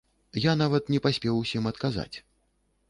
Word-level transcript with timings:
Я 0.45 0.53
нават 0.61 0.89
не 0.93 1.01
паспеў 1.05 1.39
усім 1.43 1.71
адказаць. 1.75 2.13